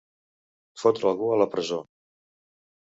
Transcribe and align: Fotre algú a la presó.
Fotre 0.85 1.07
algú 1.11 1.31
a 1.35 1.37
la 1.43 1.49
presó. 1.53 1.81